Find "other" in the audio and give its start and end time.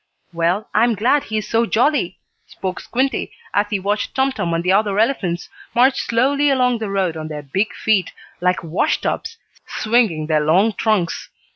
4.71-4.97